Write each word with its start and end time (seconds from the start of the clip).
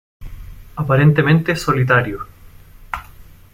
Aparentemente 0.77 1.55
solitario. 1.55 2.25